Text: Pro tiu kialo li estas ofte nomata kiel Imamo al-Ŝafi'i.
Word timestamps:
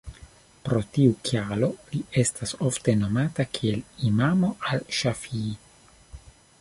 Pro 0.67 0.79
tiu 0.95 1.11
kialo 1.29 1.69
li 1.91 1.99
estas 2.23 2.53
ofte 2.69 2.97
nomata 3.03 3.45
kiel 3.59 3.85
Imamo 4.09 4.51
al-Ŝafi'i. 4.71 5.55